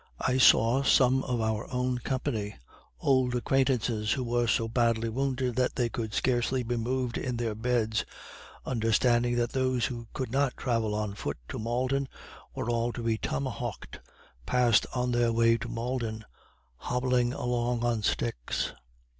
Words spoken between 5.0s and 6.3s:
wounded that they could